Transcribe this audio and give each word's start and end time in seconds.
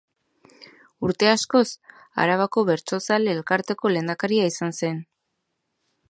Urte 1.07 1.27
askoz 1.31 1.65
Arabako 2.23 2.63
Bertsozale 2.69 3.35
Elkarteko 3.39 3.91
lehendakaria 3.97 4.49
izan 4.53 4.73
zen. 4.81 4.97